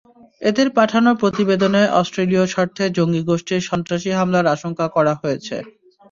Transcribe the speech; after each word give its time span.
এঁদের 0.41 0.67
পাঠানো 0.77 1.09
প্রতিবেদনে 1.21 1.81
অস্ট্রেলীয় 1.99 2.43
স্বার্থে 2.47 2.85
জঙ্গি 2.97 3.21
গোষ্ঠীর 3.29 3.61
সন্ত্রাসী 3.69 4.09
হামলার 4.11 4.45
আশঙ্কা 4.55 4.85
করা 4.95 5.13
হয়েছে। 5.21 5.55